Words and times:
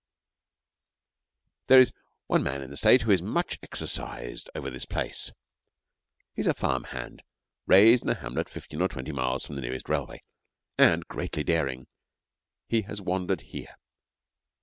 There 1.67 1.79
is 1.79 1.93
one 2.25 2.41
man 2.41 2.63
in 2.63 2.71
the 2.71 2.75
State 2.75 3.03
who 3.03 3.11
is 3.11 3.21
much 3.21 3.59
exercised 3.61 4.49
over 4.55 4.71
this 4.71 4.87
place. 4.87 5.31
He 6.33 6.41
is 6.41 6.47
a 6.47 6.55
farm 6.55 6.85
hand, 6.85 7.21
raised 7.67 8.01
in 8.01 8.09
a 8.09 8.15
hamlet 8.15 8.49
fifteen 8.49 8.81
or 8.81 8.87
twenty 8.87 9.11
miles 9.11 9.45
from 9.45 9.57
the 9.57 9.61
nearest 9.61 9.87
railway, 9.87 10.23
and, 10.75 11.07
greatly 11.07 11.43
daring, 11.43 11.85
he 12.67 12.81
has 12.81 12.99
wandered 12.99 13.41
here. 13.41 13.75